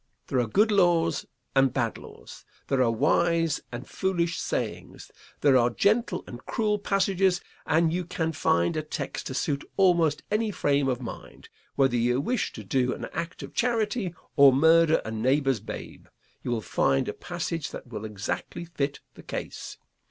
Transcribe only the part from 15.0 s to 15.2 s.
a